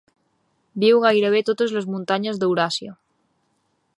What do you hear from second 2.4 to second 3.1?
d'Euràsia.